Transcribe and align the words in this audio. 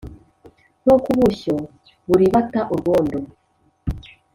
nkuko 0.81 1.07
ubushyo 1.15 1.55
buribata 2.07 2.59
urwondo 2.73 3.17